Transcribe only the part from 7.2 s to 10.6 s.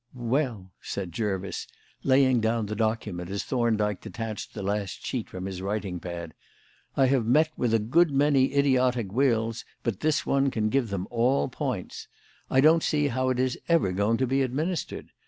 met with a good many idiotic wills, but this one